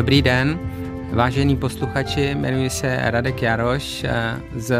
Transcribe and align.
Dobrý 0.00 0.22
den, 0.22 0.58
vážení 1.12 1.56
posluchači, 1.56 2.20
jmenuji 2.20 2.70
se 2.70 2.98
Radek 3.02 3.42
Jaroš. 3.42 4.06
Z 4.56 4.78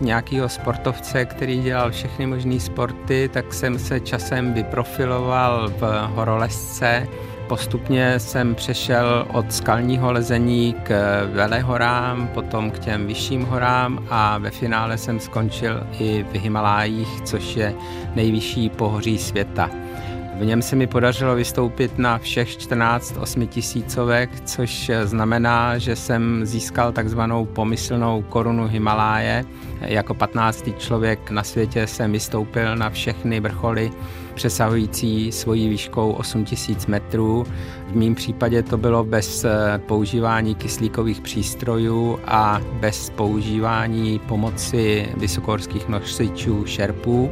nějakého 0.00 0.48
sportovce, 0.48 1.24
který 1.24 1.62
dělal 1.62 1.90
všechny 1.90 2.26
možné 2.26 2.60
sporty, 2.60 3.30
tak 3.32 3.54
jsem 3.54 3.78
se 3.78 4.00
časem 4.00 4.54
vyprofiloval 4.54 5.72
v 5.78 6.08
horolezce. 6.14 7.08
Postupně 7.48 8.20
jsem 8.20 8.54
přešel 8.54 9.26
od 9.32 9.52
skalního 9.52 10.12
lezení 10.12 10.74
k 10.82 11.20
velehorám, 11.32 12.28
potom 12.28 12.70
k 12.70 12.78
těm 12.78 13.06
vyšším 13.06 13.44
horám 13.44 14.06
a 14.10 14.38
ve 14.38 14.50
finále 14.50 14.98
jsem 14.98 15.20
skončil 15.20 15.86
i 15.98 16.22
v 16.32 16.34
Himalájích, 16.34 17.20
což 17.20 17.56
je 17.56 17.74
nejvyšší 18.14 18.70
pohoří 18.70 19.18
světa. 19.18 19.70
V 20.38 20.44
něm 20.44 20.62
se 20.62 20.76
mi 20.76 20.86
podařilo 20.86 21.34
vystoupit 21.34 21.98
na 21.98 22.18
všech 22.18 22.58
14 22.58 23.16
osmitisícovek, 23.20 24.30
což 24.44 24.90
znamená, 25.04 25.78
že 25.78 25.96
jsem 25.96 26.46
získal 26.46 26.92
takzvanou 26.92 27.44
pomyslnou 27.44 28.22
korunu 28.22 28.66
Himaláje. 28.66 29.44
Jako 29.80 30.14
15. 30.14 30.68
člověk 30.78 31.30
na 31.30 31.42
světě 31.42 31.86
jsem 31.86 32.12
vystoupil 32.12 32.76
na 32.76 32.90
všechny 32.90 33.40
vrcholy 33.40 33.90
přesahující 34.34 35.32
svojí 35.32 35.68
výškou 35.68 36.12
8000 36.12 36.86
metrů. 36.86 37.46
V 37.88 37.96
mém 37.96 38.14
případě 38.14 38.62
to 38.62 38.76
bylo 38.76 39.04
bez 39.04 39.46
používání 39.86 40.54
kyslíkových 40.54 41.20
přístrojů 41.20 42.18
a 42.24 42.60
bez 42.80 43.10
používání 43.10 44.18
pomoci 44.18 45.08
vysokohorských 45.16 45.88
nosičů 45.88 46.66
šerpů 46.66 47.30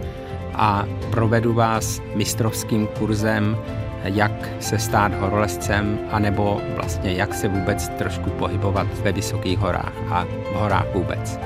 a 0.54 0.86
provedu 1.10 1.54
vás 1.54 2.02
mistrovským 2.14 2.86
kurzem, 2.86 3.56
jak 4.04 4.48
se 4.60 4.78
stát 4.78 5.14
horolezcem, 5.14 5.98
anebo 6.10 6.60
vlastně 6.76 7.12
jak 7.12 7.34
se 7.34 7.48
vůbec 7.48 7.88
trošku 7.88 8.30
pohybovat 8.30 8.86
ve 9.02 9.12
vysokých 9.12 9.58
horách 9.58 9.94
a 10.10 10.24
v 10.24 10.54
horách 10.54 10.94
vůbec. 10.94 11.38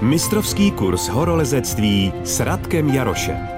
Mistrovský 0.00 0.70
kurz 0.70 1.08
horolezectví 1.08 2.12
s 2.24 2.40
Radkem 2.40 2.88
Jarošem. 2.88 3.57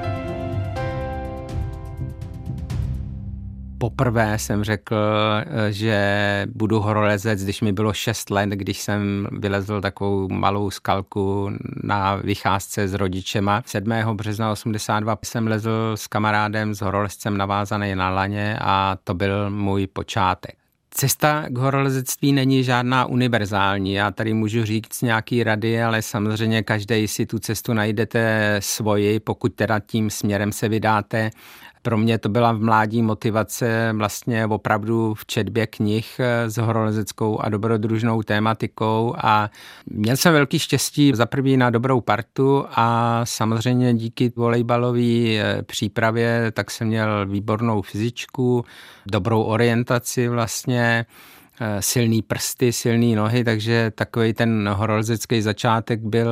Poprvé 3.81 4.39
jsem 4.39 4.65
řekl, 4.65 4.97
eh, 5.41 5.73
že 5.73 6.47
budu 6.55 6.81
horolezec, 6.81 7.45
když 7.45 7.61
mi 7.61 7.73
bylo 7.73 7.93
6 7.93 8.31
let, 8.31 8.51
když 8.51 8.79
jsem 8.79 9.27
vylezl 9.33 9.81
takovou 9.81 10.29
malou 10.29 10.71
skalku 10.71 11.51
na 11.83 12.17
vycházce 12.17 12.89
s 12.89 12.95
rodičema. 12.95 13.63
7. 13.67 14.15
března 14.15 14.53
82 14.53 15.19
jsem 15.25 15.47
lezl 15.47 15.93
s 15.95 16.07
kamarádem, 16.07 16.75
s 16.75 16.81
horolezcem 16.81 17.37
navázaný 17.37 17.95
na 17.95 18.11
laně 18.11 18.59
a 18.61 18.97
to 19.05 19.15
byl 19.15 19.51
můj 19.51 19.87
počátek. 19.87 20.55
Cesta 20.95 21.45
k 21.49 21.59
horolezectví 21.59 22.33
není 22.33 22.65
žádná 22.65 23.05
univerzální. 23.05 23.93
Já 23.93 24.11
tady 24.11 24.35
můžu 24.35 24.65
říct 24.65 25.03
nějaký 25.03 25.45
rady, 25.45 25.83
ale 25.83 26.03
samozřejmě 26.03 26.63
každý 26.63 27.09
si 27.09 27.27
tu 27.27 27.39
cestu 27.39 27.73
najdete 27.73 28.57
svoji, 28.59 29.21
pokud 29.21 29.55
teda 29.55 29.81
tím 29.81 30.11
směrem 30.11 30.53
se 30.53 30.69
vydáte 30.69 31.31
pro 31.83 31.99
mě 31.99 32.19
to 32.19 32.29
byla 32.29 32.53
v 32.53 32.61
mládí 32.61 33.03
motivace 33.03 33.93
vlastně 33.97 34.47
opravdu 34.47 35.15
v 35.15 35.27
četbě 35.27 35.67
knih 35.67 36.21
s 36.47 36.57
horolezeckou 36.57 37.39
a 37.39 37.49
dobrodružnou 37.49 38.23
tématikou. 38.23 39.15
A 39.19 39.51
měl 39.87 40.17
jsem 40.17 40.33
velký 40.33 40.59
štěstí 40.59 41.13
za 41.15 41.27
prvý 41.27 41.57
na 41.57 41.71
dobrou 41.71 42.01
partu 42.01 42.65
a 42.71 43.21
samozřejmě 43.25 43.95
díky 43.95 44.33
volejbalové 44.37 45.01
eh, 45.01 45.63
přípravě 45.67 46.53
tak 46.53 46.71
jsem 46.71 46.89
měl 46.89 47.27
výbornou 47.27 47.83
fyzičku, 47.83 48.65
dobrou 49.07 49.43
orientaci 49.43 50.29
vlastně, 50.29 51.07
Eh, 51.07 51.40
silný 51.81 52.23
prsty, 52.23 52.73
silný 52.73 53.15
nohy, 53.15 53.45
takže 53.45 53.91
takový 53.95 54.33
ten 54.33 54.69
horolezecký 54.69 55.43
začátek 55.43 56.01
byl, 56.01 56.31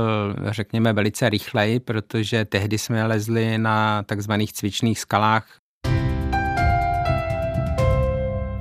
řekněme, 0.51 0.93
velice 0.93 1.29
rychlej, 1.29 1.81
protože 1.81 2.45
tehdy 2.45 2.79
jsme 2.79 3.07
lezli 3.07 3.59
na 3.59 4.03
takzvaných 4.03 4.53
cvičných 4.53 5.01
skalách. 5.01 5.47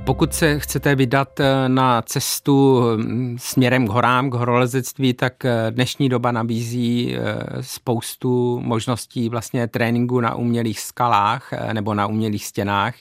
Pokud 0.04 0.34
se 0.34 0.58
chcete 0.58 0.94
vydat 0.94 1.40
eh, 1.40 1.68
na 1.68 2.02
cestu 2.02 2.82
hm, 2.96 3.36
směrem 3.40 3.86
k 3.86 3.90
horám, 3.90 4.30
k 4.30 4.34
horolezectví, 4.34 5.14
tak 5.14 5.44
eh, 5.44 5.66
dnešní 5.70 6.08
doba 6.08 6.32
nabízí 6.32 7.16
spoustu 7.60 8.60
možností 8.64 9.28
vlastně 9.28 9.66
tréninku 9.66 10.20
na 10.20 10.34
umělých 10.34 10.80
skalách 10.80 11.52
nebo 11.72 11.94
na 11.94 12.06
umělých 12.06 12.46
stěnách 12.46 12.94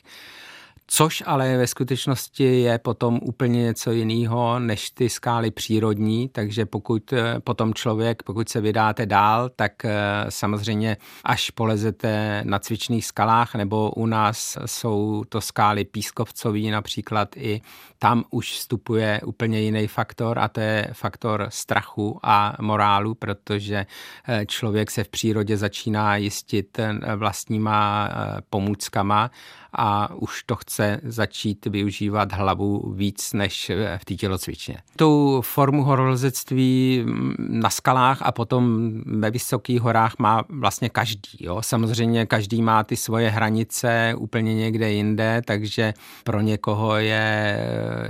což 0.89 1.23
ale 1.25 1.57
ve 1.57 1.67
skutečnosti 1.67 2.61
je 2.61 2.77
potom 2.77 3.19
úplně 3.23 3.63
něco 3.63 3.91
jiného 3.91 4.59
než 4.59 4.89
ty 4.89 5.09
skály 5.09 5.51
přírodní, 5.51 6.29
takže 6.29 6.65
pokud 6.65 7.13
eh, 7.13 7.39
potom 7.39 7.73
člověk, 7.73 8.23
pokud 8.23 8.49
se 8.49 8.61
vydáte 8.61 9.05
dál, 9.05 9.49
tak 9.55 9.85
eh, 9.85 9.91
samozřejmě 10.29 10.97
až 11.23 11.49
polezete 11.49 12.41
na 12.45 12.59
cvičných 12.59 13.05
skalách, 13.05 13.55
nebo 13.55 13.91
u 13.91 14.05
nás 14.05 14.57
jsou 14.65 15.23
to 15.29 15.41
skály 15.41 15.85
pískovcový 15.85 16.71
například 16.71 17.37
i 17.37 17.61
tam 17.99 18.23
už 18.29 18.51
vstupuje 18.51 19.21
úplně 19.25 19.59
jiný 19.59 19.87
faktor 19.87 20.39
a 20.39 20.47
to 20.47 20.59
je 20.59 20.89
faktor 20.93 21.47
strachu 21.49 22.19
a 22.23 22.55
morálu, 22.61 23.15
protože 23.15 23.85
eh, 24.27 24.45
člověk 24.45 24.91
se 24.91 25.03
v 25.03 25.09
přírodě 25.09 25.57
začíná 25.57 26.15
jistit 26.15 26.79
vlastníma 27.15 28.09
pomůckama 28.49 29.31
a 29.73 30.13
už 30.15 30.43
to 30.43 30.55
chce 30.55 30.99
začít 31.03 31.65
využívat 31.65 32.33
hlavu 32.33 32.93
víc 32.95 33.33
než 33.33 33.71
v 33.97 34.05
té 34.05 34.15
tělocvičně. 34.15 34.77
Tu 34.95 35.41
formu 35.41 35.83
horolezectví 35.83 37.05
na 37.37 37.69
skalách 37.69 38.21
a 38.21 38.31
potom 38.31 38.91
ve 39.05 39.31
vysokých 39.31 39.81
horách 39.81 40.13
má 40.19 40.43
vlastně 40.49 40.89
každý. 40.89 41.37
Jo? 41.39 41.61
Samozřejmě 41.61 42.25
každý 42.25 42.61
má 42.61 42.83
ty 42.83 42.95
svoje 42.95 43.29
hranice 43.29 44.13
úplně 44.17 44.55
někde 44.55 44.91
jinde, 44.91 45.41
takže 45.45 45.93
pro 46.23 46.41
někoho 46.41 46.95
je 46.95 47.59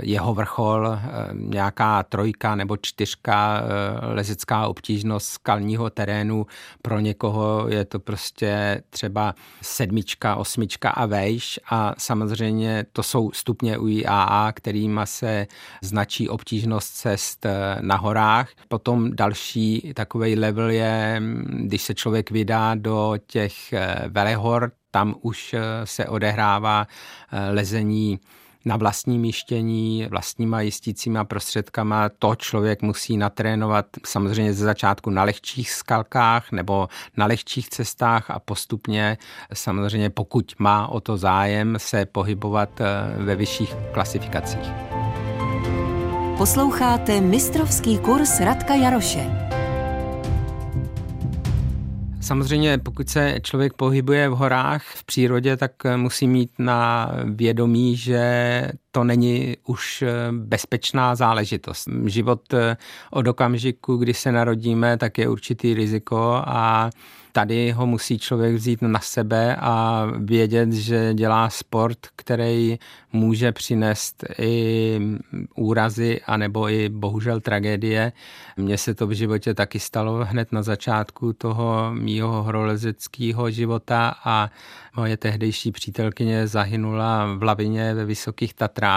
jeho 0.02 0.34
vrchol 0.34 0.88
eh, 0.88 0.98
nějaká 1.32 2.02
trojka 2.02 2.54
nebo 2.54 2.76
čtyřka 2.76 3.62
eh, 3.62 4.14
lezecká 4.14 4.66
obtížnost 4.66 5.28
skalního 5.28 5.90
terénu. 5.90 6.46
Pro 6.82 7.00
někoho 7.00 7.68
je 7.68 7.84
to 7.84 7.98
prostě 7.98 8.82
třeba 8.90 9.34
sedmička, 9.62 10.36
osmička 10.36 10.90
a 10.90 11.06
vejš 11.06 11.47
a 11.70 11.94
samozřejmě 11.98 12.86
to 12.92 13.02
jsou 13.02 13.32
stupně 13.32 13.78
UIAA, 13.78 14.52
kterýma 14.52 15.06
se 15.06 15.46
značí 15.82 16.28
obtížnost 16.28 16.94
cest 16.94 17.46
eh, 17.46 17.76
na 17.80 17.96
horách. 17.96 18.48
Potom 18.68 19.16
další 19.16 19.92
takový 19.94 20.36
level 20.36 20.70
je, 20.70 21.22
když 21.48 21.82
se 21.82 21.94
člověk 21.94 22.30
vydá 22.30 22.74
do 22.74 23.14
těch 23.26 23.72
eh, 23.72 24.04
velehor, 24.08 24.72
tam 24.90 25.14
už 25.22 25.54
eh, 25.54 25.60
se 25.84 26.06
odehrává 26.06 26.86
lezení 27.50 28.18
na 28.68 28.76
vlastní 28.76 29.18
mištění, 29.18 30.06
vlastníma 30.10 30.60
jistícíma 30.60 31.24
prostředkama. 31.24 32.08
To 32.18 32.34
člověk 32.34 32.82
musí 32.82 33.16
natrénovat 33.16 33.86
samozřejmě 34.06 34.52
ze 34.52 34.64
začátku 34.64 35.10
na 35.10 35.24
lehčích 35.24 35.70
skalkách 35.70 36.52
nebo 36.52 36.88
na 37.16 37.26
lehčích 37.26 37.68
cestách 37.68 38.30
a 38.30 38.38
postupně 38.38 39.18
samozřejmě 39.54 40.10
pokud 40.10 40.52
má 40.58 40.88
o 40.88 41.00
to 41.00 41.16
zájem 41.16 41.74
se 41.78 42.06
pohybovat 42.06 42.80
eh, 42.80 42.84
ve 43.22 43.36
vyšších 43.36 43.74
klasifikacích. 43.92 44.68
Posloucháte 46.38 47.20
mistrovský 47.20 47.98
kurz 47.98 48.40
Radka 48.40 48.74
Jaroše. 48.74 49.57
Samozřejmě, 52.28 52.78
pokud 52.78 53.08
se 53.08 53.34
člověk 53.42 53.72
pohybuje 53.72 54.28
v 54.28 54.32
horách, 54.32 54.82
v 54.82 55.04
přírodě, 55.04 55.56
tak 55.56 55.72
musí 55.96 56.28
mít 56.28 56.50
na 56.58 57.12
vědomí, 57.24 57.96
že 57.96 58.68
to 58.98 59.04
není 59.04 59.56
už 59.66 60.04
bezpečná 60.32 61.14
záležitost. 61.14 61.88
Život 62.06 62.54
od 63.10 63.26
okamžiku, 63.28 63.96
kdy 63.96 64.14
se 64.14 64.32
narodíme, 64.32 64.96
tak 64.96 65.18
je 65.18 65.28
určitý 65.28 65.74
riziko 65.74 66.42
a 66.46 66.90
tady 67.32 67.70
ho 67.70 67.86
musí 67.86 68.18
člověk 68.18 68.54
vzít 68.54 68.82
na 68.82 69.00
sebe 69.00 69.56
a 69.56 70.06
vědět, 70.18 70.72
že 70.72 71.14
dělá 71.14 71.50
sport, 71.50 71.98
který 72.16 72.78
může 73.12 73.52
přinést 73.52 74.24
i 74.38 75.00
úrazy 75.54 76.20
anebo 76.26 76.68
i 76.68 76.88
bohužel 76.88 77.40
tragédie. 77.40 78.12
Mně 78.56 78.78
se 78.78 78.94
to 78.94 79.06
v 79.06 79.12
životě 79.12 79.54
taky 79.54 79.80
stalo 79.80 80.24
hned 80.24 80.52
na 80.52 80.62
začátku 80.62 81.32
toho 81.32 81.94
mýho 81.94 82.42
horolezeckého 82.42 83.50
života 83.50 84.14
a 84.24 84.50
moje 84.96 85.16
tehdejší 85.16 85.72
přítelkyně 85.72 86.46
zahynula 86.46 87.34
v 87.34 87.42
lavině 87.42 87.94
ve 87.94 88.04
Vysokých 88.04 88.54
Tatrách 88.54 88.87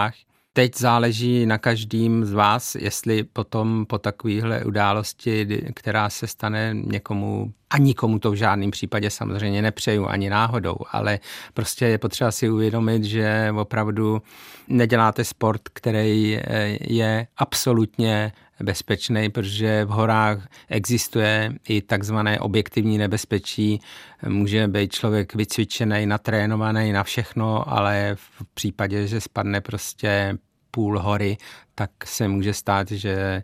Teď 0.53 0.77
záleží 0.77 1.45
na 1.45 1.57
každým 1.57 2.25
z 2.25 2.33
vás, 2.33 2.75
jestli 2.75 3.23
potom 3.23 3.85
po 3.85 3.97
takovéhle 3.97 4.65
události, 4.65 5.63
která 5.73 6.09
se 6.09 6.27
stane 6.27 6.71
někomu 6.73 7.53
a 7.69 7.77
nikomu 7.77 8.19
to 8.19 8.31
v 8.31 8.35
žádném 8.35 8.71
případě 8.71 9.09
samozřejmě 9.09 9.61
nepřeju 9.61 10.07
ani 10.07 10.29
náhodou, 10.29 10.75
ale 10.91 11.19
prostě 11.53 11.85
je 11.85 11.97
potřeba 11.97 12.31
si 12.31 12.49
uvědomit, 12.49 13.03
že 13.03 13.53
opravdu 13.57 14.21
neděláte 14.67 15.23
sport, 15.23 15.61
který 15.73 16.37
eh, 16.37 16.77
je 16.81 17.27
absolutně 17.37 18.31
bezpečný, 18.63 19.29
protože 19.29 19.85
v 19.85 19.89
horách 19.89 20.47
existuje 20.69 21.53
i 21.67 21.81
takzvané 21.81 22.39
objektivní 22.39 22.97
nebezpečí. 22.97 23.79
Může 24.27 24.67
být 24.67 24.93
člověk 24.93 25.35
vycvičený, 25.35 26.05
natrénovaný 26.05 26.91
na 26.91 27.03
všechno, 27.03 27.73
ale 27.73 28.11
v 28.15 28.43
případě, 28.53 29.07
že 29.07 29.21
spadne 29.21 29.61
prostě 29.61 30.37
půl 30.71 30.99
hory, 30.99 31.37
tak 31.75 31.91
se 32.05 32.27
může 32.27 32.53
stát, 32.53 32.91
že 32.91 33.43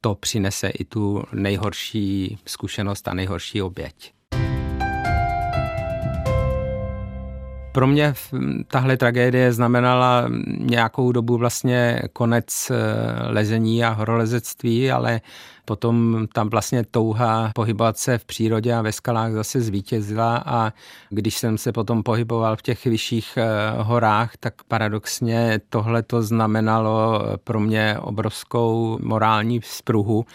to 0.00 0.14
přinese 0.14 0.68
i 0.68 0.84
tu 0.84 1.22
nejhorší 1.32 2.38
zkušenost 2.46 3.08
a 3.08 3.14
nejhorší 3.14 3.62
oběť. 3.62 4.17
Pro 7.78 7.86
mě 7.86 8.14
tahle 8.66 8.96
tragédie 8.96 9.52
znamenala 9.52 10.30
nějakou 10.58 11.12
dobu 11.12 11.36
vlastně 11.36 12.02
konec 12.12 12.70
eh, 12.70 12.74
lezení 13.32 13.84
a 13.84 13.90
horolezectví, 13.90 14.90
ale 14.90 15.20
potom 15.64 16.26
tam 16.32 16.48
vlastně 16.48 16.84
touha 16.84 17.50
pohybovat 17.54 17.98
se 17.98 18.18
v 18.18 18.24
přírodě 18.24 18.74
a 18.74 18.82
ve 18.82 18.92
skalách 18.92 19.32
zase 19.32 19.60
zvítězila 19.60 20.42
a 20.46 20.72
když 21.10 21.36
jsem 21.36 21.58
se 21.58 21.72
potom 21.72 22.02
pohyboval 22.02 22.56
v 22.56 22.62
těch 22.62 22.84
vyšších 22.84 23.36
eh, 23.36 23.46
horách, 23.82 24.36
tak 24.40 24.54
paradoxně 24.68 25.60
tohle 25.68 26.02
to 26.02 26.22
znamenalo 26.22 27.22
pro 27.44 27.60
mě 27.60 27.96
obrovskou 28.00 28.98
morální 29.02 29.60
spruhu, 29.64 30.26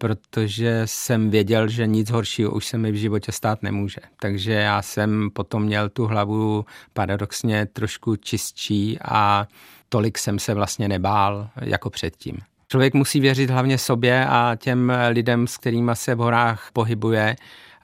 protože 0.00 0.82
jsem 0.84 1.30
věděl, 1.30 1.68
že 1.68 1.86
nic 1.86 2.10
horšího 2.10 2.50
už 2.50 2.66
se 2.66 2.78
mi 2.78 2.92
v 2.92 2.94
životě 2.94 3.32
stát 3.32 3.62
nemůže. 3.62 4.00
Takže 4.20 4.52
já 4.52 4.82
jsem 4.82 5.30
potom 5.32 5.62
měl 5.62 5.88
tu 5.88 6.06
hlavu 6.06 6.64
paradoxně 6.92 7.66
trošku 7.66 8.16
čistší 8.16 8.98
a 9.04 9.46
tolik 9.88 10.18
jsem 10.18 10.38
se 10.38 10.54
vlastně 10.54 10.88
nebál 10.88 11.48
jako 11.60 11.90
předtím. 11.90 12.36
Člověk 12.68 12.94
musí 12.94 13.20
věřit 13.20 13.50
hlavně 13.50 13.78
sobě 13.78 14.26
a 14.26 14.56
těm 14.56 14.92
lidem, 15.08 15.46
s 15.46 15.56
kterými 15.56 15.90
se 15.94 16.14
v 16.14 16.18
horách 16.18 16.68
pohybuje 16.72 17.36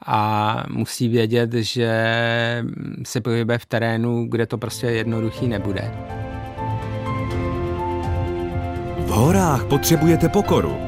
a 0.06 0.62
musí 0.70 1.08
vědět, 1.08 1.53
že 1.53 1.93
se 3.05 3.20
pohybuje 3.20 3.58
v 3.58 3.67
terénu, 3.67 4.26
kde 4.29 4.47
to 4.47 4.58
prostě 4.58 4.87
jednoduchý 4.87 5.49
nebude. 5.49 5.94
V 8.99 9.08
horách 9.08 9.64
potřebujete 9.64 10.29
pokoru. 10.29 10.85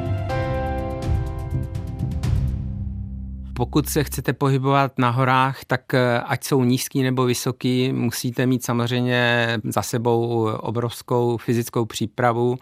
Pokud 3.59 3.89
se 3.89 4.05
chcete 4.05 4.33
pohybovat 4.33 4.99
na 4.99 5.11
horách, 5.11 5.65
tak 5.65 5.95
ať 6.25 6.45
jsou 6.45 6.65
nízký 6.65 7.03
nebo 7.03 7.25
vysoký, 7.25 7.93
musíte 7.93 8.47
mít 8.47 8.65
samozřejmě 8.65 9.49
za 9.65 9.83
sebou 9.83 10.49
obrovskou 10.61 11.37
fyzickou 11.37 11.85
přípravu, 11.85 12.59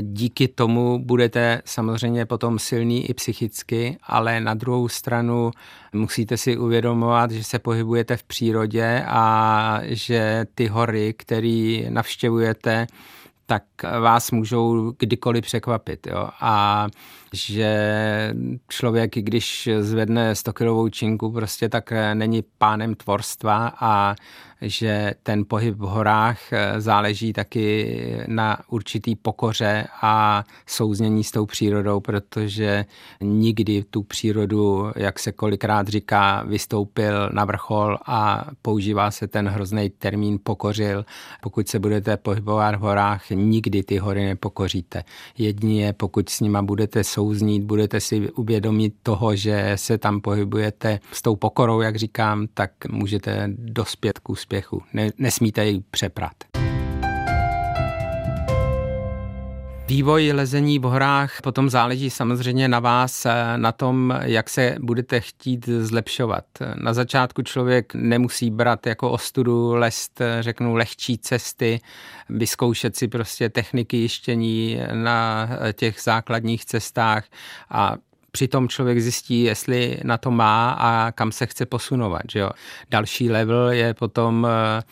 Díky 0.00 0.48
tomu 0.48 0.98
budete 1.04 1.62
samozřejmě 1.64 2.26
potom 2.26 2.58
silný 2.58 3.10
i 3.10 3.14
psychicky, 3.14 3.98
ale 4.02 4.40
na 4.40 4.54
druhou 4.54 4.88
stranu 4.88 5.50
musíte 5.92 6.36
si 6.36 6.56
uvědomovat, 6.56 7.30
že 7.30 7.44
se 7.44 7.58
pohybujete 7.58 8.16
v 8.16 8.22
přírodě 8.22 9.04
a 9.06 9.80
že 9.84 10.46
ty 10.54 10.66
hory, 10.66 11.14
které 11.18 11.80
navštěvujete, 11.88 12.86
tak 13.46 13.62
vás 14.00 14.30
můžou 14.30 14.92
kdykoliv 14.98 15.44
překvapit. 15.44 16.06
Jo? 16.06 16.28
A 16.40 16.86
že 17.32 18.34
člověk, 18.68 19.14
když 19.14 19.68
zvedne 19.80 20.34
100 20.34 20.52
kilovou 20.52 20.88
činku, 20.88 21.32
prostě 21.32 21.68
tak 21.68 21.92
není 22.14 22.44
pánem 22.58 22.94
tvorstva 22.94 23.72
a 23.80 24.14
že 24.62 25.14
ten 25.22 25.44
pohyb 25.48 25.74
v 25.78 25.80
horách 25.80 26.52
eh, 26.52 26.80
záleží 26.80 27.32
taky 27.32 27.98
na 28.26 28.58
určitý 28.68 29.16
pokoře 29.16 29.86
a 30.02 30.44
souznění 30.66 31.24
s 31.24 31.30
tou 31.30 31.46
přírodou, 31.46 32.00
protože 32.00 32.84
nikdy 33.20 33.84
tu 33.90 34.02
přírodu, 34.02 34.92
jak 34.96 35.18
se 35.18 35.32
kolikrát 35.32 35.88
říká, 35.88 36.42
vystoupil 36.42 37.30
na 37.32 37.44
vrchol 37.44 37.98
a 38.06 38.46
používá 38.62 39.10
se 39.10 39.28
ten 39.28 39.48
hrozný 39.48 39.90
termín 39.90 40.38
pokořil. 40.42 41.04
Pokud 41.40 41.68
se 41.68 41.78
budete 41.78 42.16
pohybovat 42.16 42.74
v 42.74 42.78
horách, 42.78 43.30
nikdy 43.30 43.82
ty 43.82 43.98
hory 43.98 44.24
nepokoříte. 44.24 45.04
Jedině 45.38 45.92
pokud 45.92 46.28
s 46.28 46.40
nima 46.40 46.62
budete 46.62 47.04
souznít, 47.22 47.64
budete 47.64 48.00
si 48.00 48.30
uvědomit 48.30 48.94
toho, 49.02 49.36
že 49.36 49.72
se 49.76 49.98
tam 49.98 50.20
pohybujete 50.20 51.00
s 51.12 51.22
tou 51.22 51.36
pokorou, 51.36 51.80
jak 51.80 51.96
říkám, 51.96 52.46
tak 52.54 52.70
můžete 52.90 53.48
dospět 53.58 54.18
k 54.18 54.30
úspěchu. 54.30 54.82
Ne, 54.92 55.10
nesmíte 55.18 55.66
ji 55.66 55.82
přeprat. 55.90 56.51
Vývoj 59.92 60.32
lezení 60.32 60.78
v 60.78 60.82
horách 60.82 61.42
potom 61.42 61.70
záleží 61.70 62.10
samozřejmě 62.10 62.68
na 62.68 62.80
vás, 62.80 63.26
na 63.56 63.72
tom, 63.72 64.18
jak 64.22 64.50
se 64.50 64.76
budete 64.80 65.20
chtít 65.20 65.66
zlepšovat. 65.68 66.44
Na 66.74 66.94
začátku 66.94 67.42
člověk 67.42 67.94
nemusí 67.94 68.50
brát 68.50 68.86
jako 68.86 69.10
ostudu 69.10 69.74
lest, 69.74 70.20
řeknu, 70.40 70.74
lehčí 70.74 71.18
cesty, 71.18 71.80
vyzkoušet 72.28 72.96
si 72.96 73.08
prostě 73.08 73.48
techniky 73.48 73.96
jištění 73.96 74.80
na 74.92 75.48
těch 75.72 76.00
základních 76.02 76.64
cestách 76.64 77.24
a 77.70 77.96
přitom 78.30 78.68
člověk 78.68 79.00
zjistí, 79.00 79.42
jestli 79.42 80.00
na 80.04 80.18
to 80.18 80.30
má 80.30 80.70
a 80.70 81.12
kam 81.12 81.32
se 81.32 81.46
chce 81.46 81.66
posunovat. 81.66 82.22
Že 82.32 82.38
jo? 82.38 82.50
Další 82.90 83.30
level 83.30 83.70
je 83.70 83.94
potom 83.94 84.46
eh, 84.46 84.82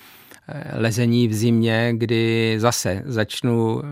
lezení 0.74 1.28
v 1.28 1.34
zimě, 1.34 1.92
kdy 1.96 2.54
zase 2.58 3.02
začnu 3.06 3.82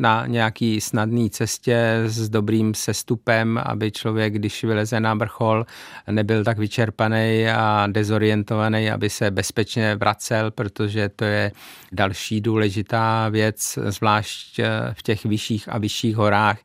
na 0.00 0.26
nějaký 0.26 0.80
snadný 0.80 1.30
cestě 1.30 2.02
s 2.06 2.28
dobrým 2.28 2.74
sestupem, 2.74 3.60
aby 3.64 3.92
člověk, 3.92 4.34
když 4.34 4.64
vyleze 4.64 5.00
na 5.00 5.14
vrchol, 5.14 5.66
nebyl 6.10 6.44
tak 6.44 6.58
vyčerpaný 6.58 7.46
a 7.48 7.86
dezorientovaný, 7.86 8.90
aby 8.90 9.10
se 9.10 9.30
bezpečně 9.30 9.96
vracel, 9.96 10.50
protože 10.50 11.08
to 11.08 11.24
je 11.24 11.52
další 11.92 12.40
důležitá 12.40 13.28
věc, 13.28 13.78
zvlášť 13.86 14.58
eh, 14.58 14.70
v 14.92 15.02
těch 15.02 15.24
vyšších 15.24 15.68
a 15.68 15.78
vyšších 15.78 16.16
horách, 16.16 16.58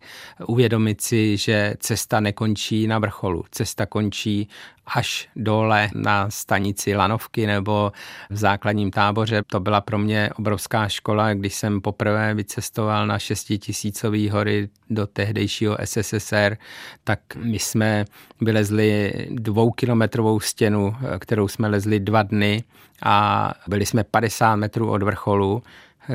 uvědomit 0.48 1.02
si, 1.02 1.38
že 1.38 1.74
cesta 1.80 2.20
nekončí 2.20 2.88
na 2.88 3.00
vrcholu. 3.00 3.44
Cesta 3.52 3.86
končí 3.86 4.50
až 4.88 5.30
dole 5.36 5.90
na 5.96 6.30
stanici 6.30 6.96
Lanovky 6.96 7.48
nebo 7.48 7.92
v 8.30 8.38
základním 8.38 8.92
táboře. 8.92 9.44
To 9.48 9.60
byla 9.60 9.82
pro 9.82 9.98
mě 9.98 10.30
obrovská 10.36 10.88
škola, 10.88 11.34
když 11.34 11.56
jsem 11.56 11.82
poprvé 11.82 12.34
vycestoval 12.34 13.08
na 13.08 13.20
šestitisícový 13.26 14.30
hory 14.30 14.70
do 14.90 15.08
tehdejšího 15.08 15.78
SSSR, 15.84 16.58
tak 17.04 17.20
my 17.36 17.60
jsme 17.60 18.06
vylezli 18.42 19.14
dvoukilometrovou 19.30 20.40
stěnu, 20.40 20.96
kterou 21.20 21.48
jsme 21.48 21.68
lezli 21.68 22.00
dva 22.00 22.24
dny 22.24 22.64
a 23.04 23.54
byli 23.68 23.86
jsme 23.86 24.04
50 24.04 24.56
metrů 24.56 24.92
od 24.92 25.04
vrcholu 25.04 25.64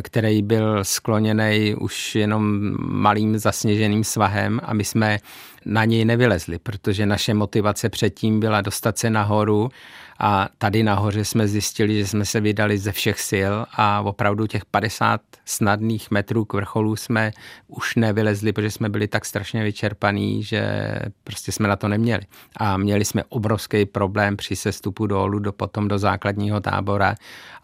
který 0.02 0.42
byl 0.42 0.84
skloněný 0.84 1.74
už 1.74 2.14
jenom 2.14 2.74
malým 2.78 3.38
zasněženým 3.38 4.04
svahem 4.04 4.60
a 4.64 4.74
my 4.74 4.84
jsme 4.84 5.18
na 5.64 5.84
něj 5.84 6.04
nevylezli, 6.04 6.58
protože 6.58 7.06
naše 7.06 7.34
motivace 7.34 7.88
předtím 7.88 8.40
byla 8.40 8.60
dostat 8.60 8.98
se 8.98 9.10
nahoru 9.10 9.70
a 10.18 10.48
tady 10.58 10.82
nahoře 10.82 11.24
jsme 11.24 11.48
zjistili, 11.48 11.98
že 11.98 12.06
jsme 12.06 12.24
se 12.24 12.40
vydali 12.40 12.78
ze 12.78 12.92
všech 12.92 13.20
sil 13.30 13.54
a 13.72 14.00
opravdu 14.00 14.46
těch 14.46 14.64
50 14.64 15.20
snadných 15.44 16.10
metrů 16.10 16.44
k 16.44 16.52
vrcholu 16.52 16.96
jsme 16.96 17.30
už 17.68 17.96
nevylezli, 17.96 18.52
protože 18.52 18.70
jsme 18.70 18.88
byli 18.88 19.08
tak 19.08 19.24
strašně 19.24 19.64
vyčerpaní, 19.64 20.42
že 20.42 20.92
prostě 21.24 21.52
jsme 21.52 21.68
na 21.68 21.76
to 21.76 21.88
neměli. 21.88 22.22
A 22.56 22.76
měli 22.76 23.04
jsme 23.04 23.24
obrovský 23.28 23.86
problém 23.86 24.36
při 24.36 24.56
sestupu 24.56 25.06
dolů, 25.06 25.38
do, 25.38 25.52
potom 25.52 25.88
do 25.88 25.98
základního 25.98 26.60
tábora 26.60 27.14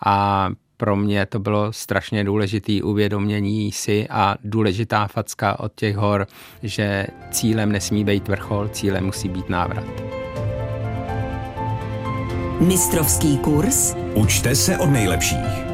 a 0.07 0.49
pro 0.77 0.97
mě 0.97 1.27
to 1.27 1.39
bylo 1.39 1.73
strašně 1.73 2.25
důležitý 2.25 2.83
uvědomění 2.83 3.73
si 3.73 4.07
a 4.11 4.37
důležitá 4.45 5.07
facka 5.07 5.61
od 5.61 5.73
těch 5.75 5.97
hor, 5.97 6.27
že 6.63 7.07
cílem 7.31 7.73
nesmí 7.73 8.05
být 8.05 8.29
vrchol, 8.29 8.69
cílem 8.69 9.05
musí 9.05 9.29
být 9.29 9.49
návrat. 9.49 9.85
Mistrovský 12.61 13.39
kurz. 13.39 13.95
Učte 14.15 14.55
se 14.55 14.79
od 14.79 14.87
nejlepších. 14.87 15.67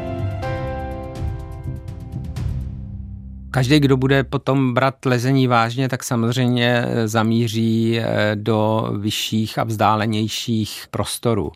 Každý, 3.54 3.80
kdo 3.80 3.96
bude 3.96 4.24
potom 4.24 4.74
brát 4.74 5.06
lezení 5.06 5.46
vážně, 5.46 5.88
tak 5.88 6.04
samozřejmě 6.04 6.84
zamíří 7.04 7.98
eh, 7.98 8.06
do 8.34 8.88
vyšších 8.98 9.58
a 9.58 9.64
vzdálenějších 9.64 10.86
prostorů. 10.90 11.52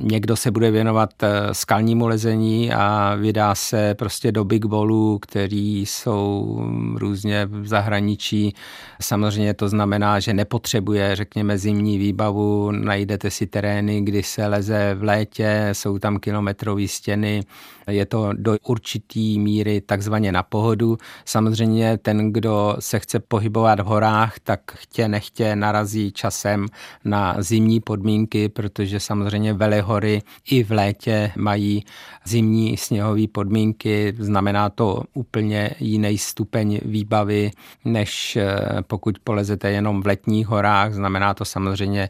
Někdo 0.00 0.36
se 0.36 0.50
bude 0.50 0.70
věnovat 0.70 1.22
eh, 1.22 1.28
skalnímu 1.52 2.06
lezení 2.06 2.72
a 2.72 3.14
vydá 3.14 3.54
se 3.54 3.94
prostě 3.94 4.32
do 4.32 4.44
big 4.44 4.66
ballů, 4.66 5.18
který 5.18 5.86
jsou 5.86 6.58
různě 6.94 7.46
v 7.46 7.66
zahraničí. 7.66 8.54
Samozřejmě 9.00 9.54
to 9.54 9.68
znamená, 9.68 10.20
že 10.20 10.34
nepotřebuje, 10.34 11.16
řekněme, 11.16 11.58
zimní 11.58 11.98
výbavu, 11.98 12.70
najdete 12.70 13.30
si 13.30 13.46
terény, 13.46 14.00
kdy 14.00 14.22
se 14.22 14.46
leze 14.46 14.94
v 14.94 15.02
létě, 15.02 15.68
jsou 15.72 15.98
tam 15.98 16.18
kilometrové 16.18 16.88
stěny, 16.88 17.42
je 17.90 18.06
to 18.06 18.30
do 18.32 18.56
určitý 18.66 19.38
míry 19.38 19.80
takzvaně 19.80 20.32
na 20.32 20.42
pohodu. 20.42 20.98
Samozřejmě 21.24 21.98
ten, 21.98 22.32
kdo 22.32 22.76
se 22.78 22.98
chce 22.98 23.20
pohybovat 23.20 23.80
v 23.80 23.84
horách, 23.84 24.38
tak 24.38 24.60
chtě 24.74 25.08
nechtě 25.08 25.56
narazí 25.56 26.12
časem 26.12 26.66
na 27.04 27.36
zimní 27.38 27.80
podmínky, 27.80 28.48
protože 28.48 29.00
samozřejmě 29.00 29.54
velehory 29.88 30.22
i 30.50 30.62
v 30.62 30.70
létě 30.70 31.32
mají 31.36 31.84
zimní 32.24 32.76
sněhové 32.76 33.28
podmínky. 33.32 34.14
Znamená 34.18 34.70
to 34.70 35.02
úplně 35.14 35.70
jiný 35.80 36.18
stupeň 36.18 36.80
výbavy, 36.84 37.50
než 37.84 38.36
eh, 38.36 38.56
pokud 38.82 39.18
polezete 39.24 39.70
jenom 39.70 40.02
v 40.02 40.06
letních 40.06 40.46
horách. 40.46 40.94
Znamená 40.94 41.34
to 41.34 41.44
samozřejmě 41.44 42.08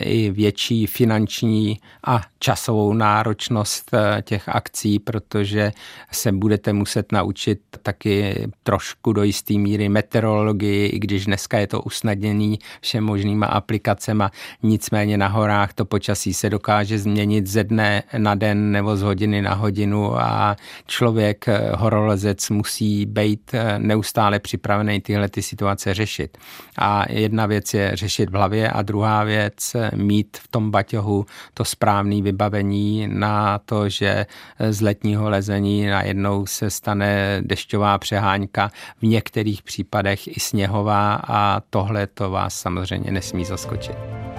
i 0.00 0.30
větší 0.30 0.86
finanční 0.86 1.78
a 2.06 2.20
časovou 2.38 2.92
náročnost 2.92 3.90
eh, 3.94 4.22
těch 4.22 4.48
akcí, 4.48 4.98
protože 4.98 5.72
se 6.12 6.32
budete 6.32 6.72
muset 6.72 7.12
naučit 7.12 7.60
taky 7.82 8.46
trošku 8.62 9.12
do 9.12 9.22
jisté 9.22 9.54
míry 9.54 9.88
meteorologii, 9.88 10.86
i 10.86 10.98
když 10.98 11.26
dneska 11.26 11.58
je 11.58 11.66
to 11.66 11.82
usnadněný 11.82 12.58
všem 12.80 13.04
možnýma 13.04 13.46
aplikacema, 13.46 14.30
nicméně 14.62 15.18
na 15.18 15.28
horách 15.28 15.72
to 15.72 15.84
počasí 15.84 16.34
se 16.34 16.50
dokáže 16.50 16.98
změnit 16.98 17.19
ze 17.44 17.64
dne 17.64 18.02
na 18.18 18.34
den 18.34 18.72
nebo 18.72 18.96
z 18.96 19.02
hodiny 19.02 19.42
na 19.42 19.54
hodinu 19.54 20.20
a 20.20 20.56
člověk, 20.86 21.48
eh, 21.48 21.70
horolezec, 21.76 22.50
musí 22.50 23.06
být 23.06 23.50
eh, 23.54 23.78
neustále 23.78 24.38
připravený 24.38 25.00
tyhle 25.00 25.28
ty 25.28 25.42
situace 25.42 25.94
řešit. 25.94 26.38
A 26.78 27.12
jedna 27.12 27.46
věc 27.46 27.74
je 27.74 27.90
řešit 27.94 28.30
v 28.30 28.32
hlavě 28.32 28.70
a 28.70 28.82
druhá 28.82 29.24
věc 29.24 29.76
mít 29.94 30.36
v 30.36 30.48
tom 30.48 30.70
baťohu 30.70 31.26
to 31.54 31.64
správné 31.64 32.22
vybavení 32.22 33.08
na 33.12 33.58
to, 33.58 33.88
že 33.88 34.26
z 34.70 34.80
letního 34.80 35.30
lezení 35.30 35.86
najednou 35.86 36.46
se 36.46 36.70
stane 36.70 37.40
dešťová 37.40 37.98
přeháňka, 37.98 38.70
v 38.98 39.06
některých 39.06 39.62
případech 39.62 40.36
i 40.36 40.40
sněhová 40.40 41.20
a 41.28 41.60
tohle 41.70 42.06
to 42.06 42.30
vás 42.30 42.54
samozřejmě 42.54 43.10
nesmí 43.10 43.44
zaskočit. 43.44 44.29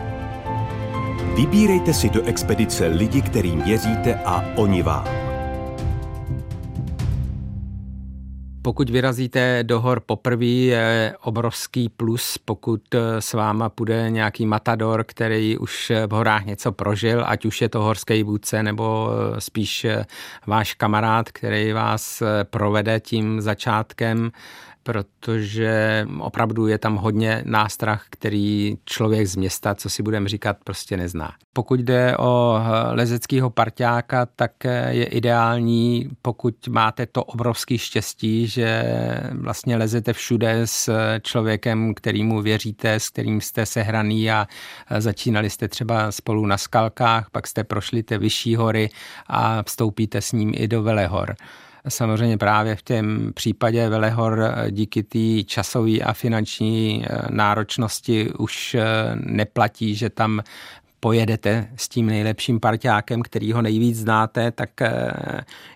Vybírejte 1.35 1.93
si 1.93 2.09
do 2.09 2.23
expedice 2.23 2.87
lidi, 2.87 3.21
kterým 3.21 3.61
věříte 3.61 4.15
a 4.25 4.45
oni 4.55 4.83
vám. 4.83 5.07
Pokud 8.61 8.89
vyrazíte 8.89 9.63
do 9.63 9.81
hor 9.81 9.99
poprvé, 9.99 10.45
je 10.45 11.15
obrovský 11.23 11.89
plus, 11.89 12.37
pokud 12.37 12.95
eh, 12.95 13.21
s 13.21 13.33
váma 13.33 13.69
půjde 13.69 14.09
nějaký 14.09 14.45
matador, 14.45 15.03
který 15.03 15.57
už 15.57 15.91
v 16.07 16.11
horách 16.11 16.45
něco 16.45 16.71
prožil, 16.71 17.23
ať 17.27 17.45
už 17.45 17.61
je 17.61 17.69
to 17.69 17.81
horský 17.81 18.23
vůdce 18.23 18.63
nebo 18.63 19.09
eh, 19.11 19.41
spíš 19.41 19.85
eh, 19.85 20.05
váš 20.47 20.73
kamarád, 20.73 21.31
který 21.31 21.73
vás 21.73 22.23
provede 22.43 22.99
tím 22.99 23.41
začátkem 23.41 24.31
protože 24.83 26.07
opravdu 26.19 26.67
je 26.67 26.77
tam 26.77 26.95
hodně 26.95 27.43
nástrah, 27.45 28.05
který 28.09 28.77
člověk 28.85 29.27
z 29.27 29.35
města, 29.35 29.75
co 29.75 29.89
si 29.89 30.03
budeme 30.03 30.29
říkat, 30.29 30.57
prostě 30.63 30.97
nezná. 30.97 31.33
Pokud 31.53 31.79
jde 31.79 32.17
o 32.17 32.59
lezeckého 32.91 33.49
parťáka, 33.49 34.25
tak 34.25 34.51
je 34.89 35.05
ideální, 35.05 36.09
pokud 36.21 36.67
máte 36.67 37.05
to 37.05 37.23
obrovský 37.23 37.77
štěstí, 37.77 38.47
že 38.47 38.83
vlastně 39.31 39.77
lezete 39.77 40.13
všude 40.13 40.61
s 40.65 40.91
člověkem, 41.21 41.93
kterýmu 41.93 42.41
věříte, 42.41 42.93
s 42.93 43.09
kterým 43.09 43.41
jste 43.41 43.65
sehraný 43.65 44.31
a 44.31 44.47
začínali 44.97 45.49
jste 45.49 45.67
třeba 45.67 46.11
spolu 46.11 46.45
na 46.45 46.57
skalkách, 46.57 47.29
pak 47.31 47.47
jste 47.47 47.63
prošli 47.63 48.03
ty 48.03 48.17
vyšší 48.17 48.55
hory 48.55 48.89
a 49.27 49.63
vstoupíte 49.63 50.21
s 50.21 50.31
ním 50.31 50.53
i 50.55 50.67
do 50.67 50.83
Velehor. 50.83 51.35
Samozřejmě 51.87 52.37
právě 52.37 52.75
v 52.75 52.81
tom 52.81 53.33
případě 53.33 53.89
Velehor 53.89 54.41
eh, 54.41 54.71
díky 54.71 55.03
té 55.03 55.43
časové 55.43 55.99
a 55.99 56.13
finanční 56.13 57.05
eh, 57.05 57.21
náročnosti 57.29 58.31
už 58.37 58.75
eh, 58.75 58.85
neplatí, 59.15 59.95
že 59.95 60.09
tam 60.09 60.41
pojedete 60.99 61.67
s 61.75 61.89
tím 61.89 62.05
nejlepším 62.05 62.59
parťákem, 62.59 63.21
který 63.21 63.51
ho 63.51 63.61
nejvíc 63.61 63.97
znáte, 63.97 64.51
tak 64.51 64.69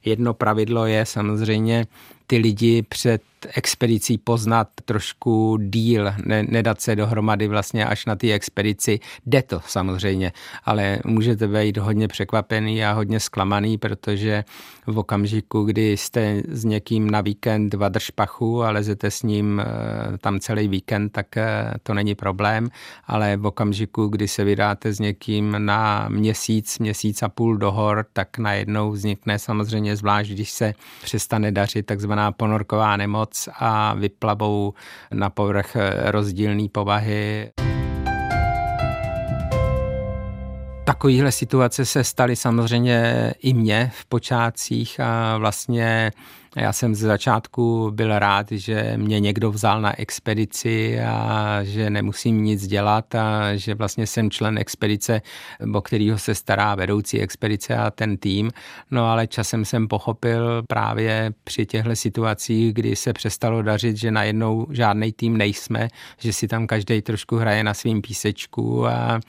jedno 0.05 0.33
pravidlo 0.33 0.85
je 0.85 1.05
samozřejmě 1.05 1.85
ty 2.27 2.37
lidi 2.37 2.81
před 2.81 3.21
expedicí 3.53 4.17
poznat 4.17 4.67
trošku 4.85 5.57
díl, 5.61 6.13
ne, 6.25 6.43
nedat 6.43 6.81
se 6.81 6.95
dohromady 6.95 7.47
vlastně 7.47 7.85
až 7.85 8.05
na 8.05 8.15
té 8.15 8.33
expedici. 8.33 8.99
Jde 9.25 9.41
to 9.41 9.61
samozřejmě, 9.67 10.31
ale 10.63 10.99
můžete 11.05 11.47
být 11.47 11.77
hodně 11.77 12.07
překvapený 12.07 12.85
a 12.85 12.91
hodně 12.91 13.19
zklamaný, 13.19 13.77
protože 13.77 14.43
v 14.87 14.97
okamžiku, 14.97 15.63
kdy 15.63 15.97
jste 15.97 16.43
s 16.47 16.65
někým 16.65 17.11
na 17.11 17.21
víkend 17.21 17.73
v 17.73 17.83
Adršpachu 17.83 18.63
a 18.63 18.71
lezete 18.71 19.11
s 19.11 19.23
ním 19.23 19.61
eh, 19.61 20.17
tam 20.17 20.39
celý 20.39 20.67
víkend, 20.67 21.09
tak 21.09 21.37
eh, 21.37 21.73
to 21.83 21.93
není 21.93 22.15
problém, 22.15 22.69
ale 23.07 23.37
v 23.37 23.45
okamžiku, 23.45 24.07
kdy 24.07 24.27
se 24.27 24.43
vydáte 24.43 24.93
s 24.93 24.99
někým 24.99 25.55
na 25.57 26.05
měsíc, 26.09 26.79
měsíc 26.79 27.23
a 27.23 27.29
půl 27.29 27.57
do 27.57 27.71
hor, 27.71 28.05
tak 28.13 28.37
najednou 28.37 28.91
vznikne 28.91 29.39
samozřejmě 29.39 29.95
zvlášť, 29.95 30.31
když 30.31 30.51
se 30.51 30.73
přestane 31.03 31.51
dařit 31.51 31.85
takzvaná 32.15 32.31
ponorková 32.31 32.97
nemoc, 32.97 33.49
a 33.59 33.93
vyplavou 33.93 34.73
na 35.11 35.29
povrch 35.29 35.77
rozdílné 36.05 36.67
povahy. 36.71 37.51
Takovéhle 40.85 41.31
situace 41.31 41.85
se 41.85 42.03
staly 42.03 42.35
samozřejmě 42.35 43.33
i 43.39 43.53
mně 43.53 43.91
v 43.93 44.05
počátcích 44.05 44.99
a 44.99 45.37
vlastně 45.37 46.11
já 46.55 46.73
jsem 46.73 46.95
ze 46.95 47.07
začátku 47.07 47.91
byl 47.91 48.19
rád, 48.19 48.51
že 48.51 48.93
mě 48.97 49.19
někdo 49.19 49.51
vzal 49.51 49.81
na 49.81 49.99
expedici 49.99 50.99
a 50.99 51.59
že 51.63 51.89
nemusím 51.89 52.43
nic 52.43 52.67
dělat 52.67 53.15
a 53.15 53.55
že 53.55 53.75
vlastně 53.75 54.07
jsem 54.07 54.31
člen 54.31 54.57
expedice, 54.57 55.21
o 55.73 55.81
kterého 55.81 56.17
se 56.17 56.35
stará 56.35 56.75
vedoucí 56.75 57.21
expedice 57.21 57.75
a 57.75 57.91
ten 57.91 58.17
tým. 58.17 58.51
No 58.91 59.05
ale 59.05 59.27
časem 59.27 59.65
jsem 59.65 59.87
pochopil 59.87 60.63
právě 60.67 61.33
při 61.43 61.65
těchto 61.65 61.95
situacích, 61.95 62.73
kdy 62.73 62.95
se 62.95 63.13
přestalo 63.13 63.61
dařit, 63.61 63.97
že 63.97 64.11
najednou 64.11 64.67
žádný 64.69 65.11
tým 65.11 65.37
nejsme, 65.37 65.87
že 66.19 66.33
si 66.33 66.47
tam 66.47 66.67
každý 66.67 67.01
trošku 67.01 67.35
hraje 67.35 67.63
na 67.63 67.73
svým 67.73 68.01
písečku 68.01 68.87
a 68.87 69.19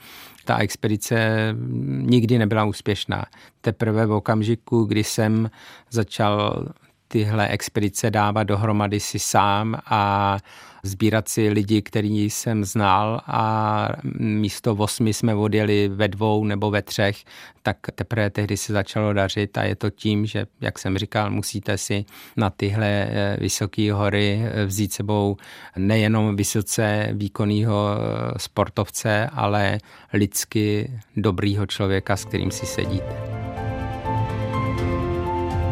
ta 0.45 0.57
expedice 0.57 1.47
nikdy 1.87 2.37
nebyla 2.37 2.65
úspěšná. 2.65 3.25
Teprve 3.61 4.05
v 4.05 4.11
okamžiku, 4.11 4.83
kdy 4.83 5.03
jsem 5.03 5.49
začal 5.91 6.67
tyhle 7.07 7.47
expedice 7.47 8.11
dávat 8.11 8.43
dohromady 8.43 8.99
si 8.99 9.19
sám 9.19 9.77
a 9.85 10.37
sbírat 10.83 11.27
si 11.27 11.49
lidi, 11.49 11.81
který 11.81 12.29
jsem 12.29 12.65
znal 12.65 13.21
a 13.27 13.89
místo 14.19 14.75
osmi 14.75 15.13
jsme 15.13 15.35
odjeli 15.35 15.87
ve 15.87 16.07
dvou 16.07 16.43
nebo 16.43 16.71
ve 16.71 16.81
třech, 16.81 17.23
tak 17.63 17.77
teprve 17.95 18.29
tehdy 18.29 18.57
se 18.57 18.73
začalo 18.73 19.13
dařit 19.13 19.57
a 19.57 19.63
je 19.63 19.75
to 19.75 19.89
tím, 19.89 20.25
že, 20.25 20.45
jak 20.61 20.79
jsem 20.79 20.97
říkal, 20.97 21.31
musíte 21.31 21.77
si 21.77 22.05
na 22.37 22.49
tyhle 22.49 22.87
eh, 22.87 23.37
vysoké 23.39 23.93
hory 23.93 24.41
eh, 24.43 24.65
vzít 24.65 24.93
sebou 24.93 25.37
nejenom 25.77 26.35
vysoce 26.35 27.09
výkonného 27.11 27.89
eh, 27.89 28.39
sportovce, 28.39 29.29
ale 29.33 29.77
lidsky 30.13 30.91
dobrýho 31.17 31.65
člověka, 31.65 32.17
s 32.17 32.25
kterým 32.25 32.51
si 32.51 32.65
sedíte. 32.65 33.46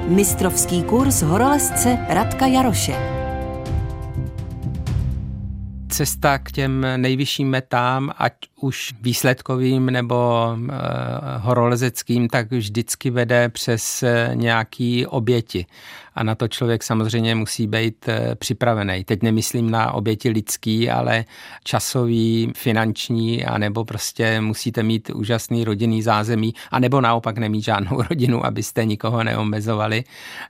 Mistrovský 0.08 0.84
kurz 0.84 1.22
horolezce 1.22 1.98
Radka 2.10 2.46
Jaroše. 2.46 2.96
Cesta 5.90 6.38
k 6.38 6.52
těm 6.52 6.88
nejvyšším 6.98 7.50
metám, 7.50 8.12
ať 8.18 8.34
už 8.62 8.94
výsledkovým 9.02 9.86
nebo 9.86 10.50
uh, 10.58 10.68
horolezeckým, 11.38 12.28
tak 12.28 12.52
vždycky 12.52 13.10
vede 13.10 13.50
přes 13.50 14.04
uh, 14.04 14.36
nějaký 14.36 15.08
oběti. 15.08 15.66
A 16.16 16.24
na 16.24 16.36
to 16.36 16.48
člověk 16.48 16.84
samozřejmě 16.84 17.36
musí 17.36 17.68
být 17.68 18.08
uh, 18.08 18.36
připravený. 18.36 19.04
Teď 19.04 19.22
nemyslím 19.22 19.70
na 19.70 19.92
oběti 19.92 20.30
lidský, 20.30 20.90
ale 20.90 21.26
časový, 21.64 22.52
finanční, 22.56 23.46
anebo 23.46 23.86
prostě 23.86 24.42
musíte 24.42 24.84
mít 24.84 25.10
úžasný 25.10 25.64
rodinný 25.64 26.02
zázemí, 26.02 26.54
anebo 26.72 27.02
naopak 27.02 27.38
nemít 27.38 27.64
žádnou 27.64 28.02
rodinu, 28.10 28.46
abyste 28.46 28.86
nikoho 28.86 29.24
neomezovali, 29.24 30.04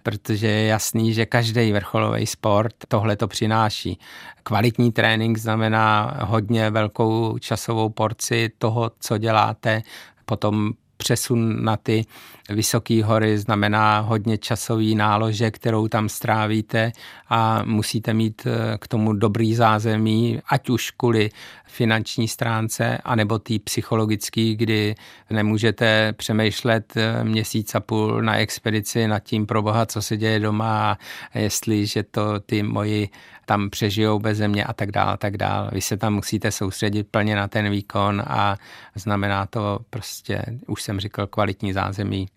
protože 0.03 0.47
je 0.47 0.67
jasný, 0.67 1.13
že 1.13 1.25
každý 1.25 1.71
vrcholový 1.71 2.25
sport 2.25 2.75
tohle 2.87 3.15
to 3.15 3.27
přináší. 3.27 3.99
Kvalitní 4.43 4.91
trénink 4.91 5.37
znamená 5.37 6.17
hodně 6.23 6.69
velkou 6.69 7.37
časovou 7.37 7.89
porci 7.89 8.51
toho, 8.57 8.91
co 8.99 9.17
děláte, 9.17 9.81
potom 10.25 10.73
přesun 11.05 11.63
na 11.63 11.77
ty 11.77 12.05
vysoké 12.49 13.03
hory 13.03 13.37
znamená 13.37 13.99
hodně 13.99 14.37
časový 14.37 14.95
nálože, 14.95 15.51
kterou 15.51 15.87
tam 15.87 16.09
strávíte 16.09 16.91
a 17.29 17.63
musíte 17.65 18.13
mít 18.13 18.41
eh, 18.47 18.77
k 18.77 18.87
tomu 18.87 19.13
dobrý 19.13 19.55
zázemí, 19.55 20.41
ať 20.49 20.69
už 20.69 20.91
kvůli 20.91 21.29
finanční 21.65 22.27
stránce, 22.27 22.97
anebo 22.97 23.39
tý 23.39 23.59
psychologický, 23.59 24.55
kdy 24.55 24.95
nemůžete 25.29 26.13
přemýšlet 26.13 26.93
eh, 26.97 27.23
měsíc 27.23 27.75
a 27.75 27.79
půl 27.79 28.21
na 28.21 28.37
expedici 28.37 29.07
nad 29.07 29.19
tím 29.19 29.45
pro 29.45 29.61
boha, 29.61 29.85
co 29.85 30.01
se 30.01 30.17
děje 30.17 30.39
doma, 30.39 30.97
jestliže 31.35 32.03
to 32.03 32.39
ty 32.39 32.63
moji 32.63 33.09
tam 33.45 33.69
přežijou 33.69 34.19
bez 34.19 34.37
země 34.37 34.63
a 34.63 34.73
tak 34.73 34.91
dále, 34.91 35.17
tak 35.17 35.37
dále. 35.37 35.69
Vy 35.73 35.81
se 35.81 35.97
tam 35.97 36.13
musíte 36.13 36.51
soustředit 36.51 37.07
plně 37.11 37.35
na 37.35 37.47
ten 37.47 37.69
výkon 37.69 38.23
a 38.27 38.57
znamená 38.95 39.45
to 39.45 39.79
prostě, 39.89 40.41
už 40.67 40.83
jsem 40.83 40.99
říkal, 40.99 41.27
kvalitní 41.27 41.73
zázemí. 41.73 42.27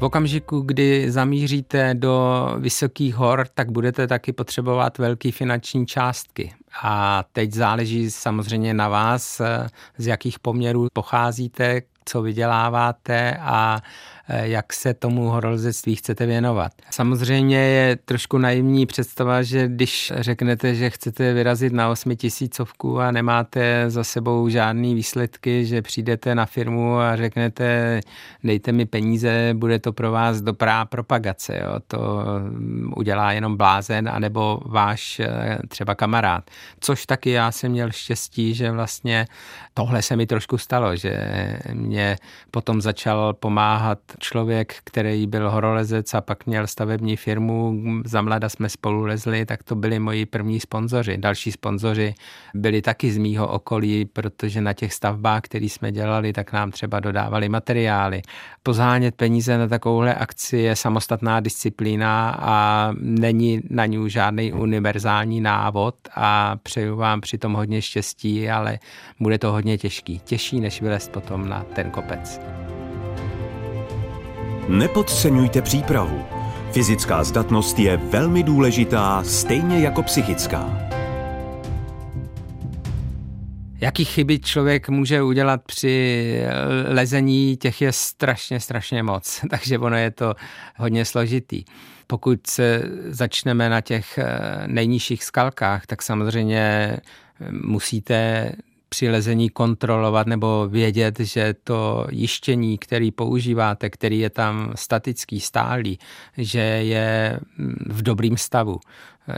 V 0.00 0.04
okamžiku, 0.04 0.60
kdy 0.60 1.10
zamíříte 1.10 1.94
do 1.94 2.48
vysokých 2.58 3.14
hor, 3.14 3.46
tak 3.54 3.70
budete 3.70 4.06
taky 4.06 4.32
potřebovat 4.32 4.98
velké 4.98 5.32
finanční 5.32 5.86
částky. 5.86 6.54
A 6.82 7.24
teď 7.32 7.52
záleží 7.52 8.10
samozřejmě 8.10 8.74
na 8.74 8.88
vás, 8.88 9.40
z 9.98 10.06
jakých 10.06 10.38
poměrů 10.38 10.88
pocházíte, 10.92 11.82
co 12.04 12.22
vyděláváte 12.22 13.36
a 13.40 13.80
jak 14.28 14.72
se 14.72 14.94
tomu 14.94 15.28
horolezectví 15.28 15.96
chcete 15.96 16.26
věnovat. 16.26 16.72
Samozřejmě 16.90 17.56
je 17.56 17.96
trošku 17.96 18.38
naivní 18.38 18.86
představa, 18.86 19.42
že 19.42 19.68
když 19.68 20.12
řeknete, 20.16 20.74
že 20.74 20.90
chcete 20.90 21.32
vyrazit 21.32 21.72
na 21.72 21.88
osmitisícovku 21.88 23.00
a 23.00 23.10
nemáte 23.10 23.84
za 23.90 24.04
sebou 24.04 24.48
žádný 24.48 24.94
výsledky, 24.94 25.66
že 25.66 25.82
přijdete 25.82 26.34
na 26.34 26.46
firmu 26.46 26.98
a 26.98 27.16
řeknete, 27.16 28.00
dejte 28.44 28.72
mi 28.72 28.86
peníze, 28.86 29.50
bude 29.54 29.78
to 29.78 29.92
pro 29.92 30.10
vás 30.10 30.40
dobrá 30.40 30.84
propagace. 30.84 31.60
Jo. 31.64 31.80
To 31.86 32.24
mm, 32.38 32.92
udělá 32.96 33.32
jenom 33.32 33.56
blázen, 33.56 34.08
anebo 34.08 34.60
váš 34.66 35.20
eh, 35.20 35.58
třeba 35.68 35.94
kamarád. 35.94 36.50
Což 36.80 37.06
taky 37.06 37.30
já 37.30 37.52
jsem 37.52 37.70
měl 37.70 37.90
štěstí, 37.90 38.54
že 38.54 38.70
vlastně 38.70 39.26
tohle 39.74 40.02
se 40.02 40.16
mi 40.16 40.26
trošku 40.26 40.58
stalo, 40.58 40.96
že 40.96 41.18
mě 41.72 42.16
potom 42.50 42.80
začal 42.80 43.32
pomáhat 43.34 43.98
člověk, 44.18 44.74
který 44.84 45.26
byl 45.26 45.50
horolezec 45.50 46.14
a 46.14 46.20
pak 46.20 46.46
měl 46.46 46.66
stavební 46.66 47.16
firmu, 47.16 47.82
za 48.04 48.22
mlada 48.22 48.48
jsme 48.48 48.68
spolu 48.68 49.04
lezli, 49.04 49.46
tak 49.46 49.62
to 49.62 49.74
byli 49.74 49.98
moji 49.98 50.26
první 50.26 50.60
sponzoři. 50.60 51.18
Další 51.18 51.52
sponzoři 51.52 52.14
byli 52.54 52.82
taky 52.82 53.12
z 53.12 53.18
mýho 53.18 53.48
okolí, 53.48 54.04
protože 54.04 54.60
na 54.60 54.72
těch 54.72 54.92
stavbách, 54.92 55.40
které 55.42 55.66
jsme 55.66 55.92
dělali, 55.92 56.32
tak 56.32 56.52
nám 56.52 56.70
třeba 56.70 57.00
dodávali 57.00 57.48
materiály. 57.48 58.22
Pozánět 58.62 59.14
peníze 59.14 59.58
na 59.58 59.68
takovouhle 59.68 60.14
akci 60.14 60.56
je 60.56 60.76
samostatná 60.76 61.40
disciplína 61.40 62.36
a 62.40 62.88
není 63.00 63.60
na 63.70 63.86
ní 63.86 64.10
žádný 64.10 64.52
univerzální 64.52 65.40
návod 65.40 65.94
a 66.14 66.56
přeju 66.62 66.96
vám 66.96 67.20
přitom 67.20 67.52
hodně 67.52 67.82
štěstí, 67.82 68.50
ale 68.50 68.78
bude 69.20 69.38
to 69.38 69.52
hodně 69.52 69.78
těžký. 69.78 70.18
Těžší, 70.18 70.60
než 70.60 70.82
vylezt 70.82 71.12
potom 71.12 71.48
na 71.48 71.62
ten 71.74 71.90
kopec. 71.90 72.40
Nepodceňujte 74.68 75.62
přípravu. 75.62 76.24
Fyzická 76.72 77.24
zdatnost 77.24 77.78
je 77.78 77.96
velmi 77.96 78.42
důležitá, 78.42 79.22
stejně 79.24 79.80
jako 79.80 80.02
psychická. 80.02 80.88
Jaký 83.80 84.04
chyby 84.04 84.38
člověk 84.38 84.88
může 84.88 85.22
udělat 85.22 85.62
při 85.66 86.36
lezení, 86.88 87.56
těch 87.56 87.82
je 87.82 87.92
strašně, 87.92 88.60
strašně 88.60 89.02
moc. 89.02 89.40
Takže 89.50 89.78
ono 89.78 89.96
je 89.96 90.10
to 90.10 90.34
hodně 90.76 91.04
složitý. 91.04 91.64
Pokud 92.06 92.46
se 92.46 92.82
začneme 93.06 93.68
na 93.68 93.80
těch 93.80 94.18
eh, 94.18 94.26
nejnižších 94.66 95.24
skalkách, 95.24 95.86
tak 95.86 96.02
samozřejmě 96.02 96.96
musíte 97.50 98.52
při 98.92 99.10
lezení 99.10 99.50
kontrolovat 99.50 100.26
nebo 100.26 100.68
vědět, 100.68 101.20
že 101.20 101.54
to 101.64 102.06
jištění, 102.10 102.78
který 102.78 103.10
používáte, 103.10 103.90
který 103.90 104.18
je 104.18 104.30
tam 104.30 104.72
statický, 104.74 105.40
stálý, 105.40 105.98
že 106.36 106.60
je 106.60 107.40
v 107.88 108.02
dobrým 108.02 108.36
stavu. 108.36 108.80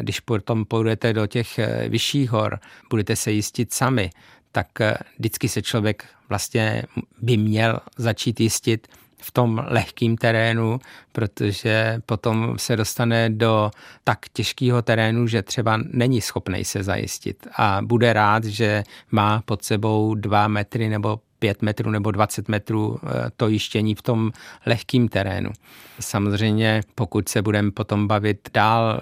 Když 0.00 0.20
potom 0.20 0.64
půjdete 0.64 1.12
do 1.12 1.26
těch 1.26 1.58
eh, 1.58 1.88
vyšších 1.88 2.30
hor, 2.30 2.58
budete 2.90 3.16
se 3.16 3.32
jistit 3.32 3.74
sami, 3.74 4.10
tak 4.52 4.80
eh, 4.80 4.94
vždycky 5.18 5.48
se 5.48 5.62
člověk 5.62 6.04
vlastně 6.28 6.82
by 7.22 7.36
měl 7.36 7.78
začít 7.96 8.40
jistit, 8.40 8.88
v 9.22 9.30
tom 9.30 9.64
lehkém 9.68 10.16
terénu, 10.16 10.78
protože 11.12 12.00
potom 12.06 12.54
se 12.56 12.76
dostane 12.76 13.30
do 13.30 13.70
tak 14.04 14.18
těžkého 14.32 14.82
terénu, 14.82 15.26
že 15.26 15.42
třeba 15.42 15.80
není 15.90 16.20
schopný 16.20 16.64
se 16.64 16.82
zajistit 16.82 17.46
a 17.56 17.78
bude 17.82 18.12
rád, 18.12 18.44
že 18.44 18.84
má 19.10 19.42
pod 19.44 19.64
sebou 19.64 20.14
dva 20.14 20.48
metry 20.48 20.88
nebo 20.88 21.20
5 21.44 21.62
metrů 21.62 21.90
nebo 21.90 22.10
20 22.10 22.48
metrů 22.48 22.98
eh, 23.02 23.30
to 23.36 23.48
jištění 23.48 23.94
v 23.94 24.02
tom 24.02 24.30
lehkém 24.66 25.08
terénu. 25.08 25.50
Samozřejmě, 26.00 26.80
pokud 26.94 27.28
se 27.28 27.42
budeme 27.42 27.70
potom 27.70 28.08
bavit 28.08 28.48
dál 28.54 29.00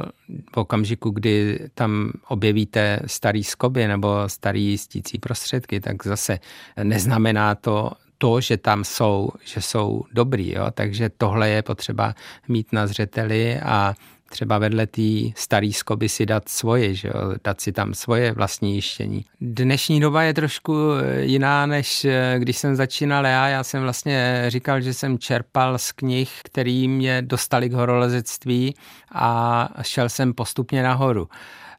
v 0.52 0.56
okamžiku, 0.56 1.10
kdy 1.10 1.58
tam 1.74 2.12
objevíte 2.28 3.00
starý 3.06 3.44
skoby 3.44 3.88
nebo 3.88 4.08
starý 4.26 4.64
jistící 4.64 5.18
prostředky, 5.18 5.80
tak 5.80 6.06
zase 6.06 6.38
neznamená 6.82 7.54
to 7.54 7.90
to, 8.22 8.40
že 8.40 8.56
tam 8.56 8.84
jsou, 8.84 9.28
že 9.44 9.60
jsou 9.60 10.02
dobrý. 10.12 10.54
Jo? 10.54 10.66
Takže 10.74 11.10
tohle 11.18 11.48
je 11.48 11.62
potřeba 11.62 12.14
mít 12.48 12.72
na 12.72 12.86
zřeteli 12.86 13.60
a 13.60 13.94
třeba 14.30 14.58
vedle 14.58 14.86
té 14.86 15.02
staré 15.34 15.72
skoby 15.72 16.08
si 16.08 16.26
dát 16.26 16.48
svoje, 16.48 16.94
že 16.94 17.08
jo? 17.08 17.14
dát 17.44 17.60
si 17.60 17.72
tam 17.72 17.94
svoje 17.94 18.32
vlastní 18.32 18.74
jištění. 18.74 19.24
Dnešní 19.40 20.00
doba 20.00 20.22
je 20.22 20.34
trošku 20.34 20.74
jiná, 21.20 21.66
než 21.66 22.04
eh, 22.04 22.34
když 22.38 22.56
jsem 22.56 22.76
začínal 22.76 23.26
já. 23.26 23.48
Já 23.48 23.64
jsem 23.64 23.82
vlastně 23.82 24.44
říkal, 24.48 24.80
že 24.80 24.94
jsem 24.94 25.18
čerpal 25.18 25.78
z 25.78 25.92
knih, 25.92 26.30
který 26.44 26.88
mě 26.88 27.22
dostali 27.22 27.68
k 27.68 27.72
horolezectví 27.72 28.74
a 29.14 29.68
šel 29.82 30.08
jsem 30.08 30.34
postupně 30.34 30.82
nahoru. 30.82 31.28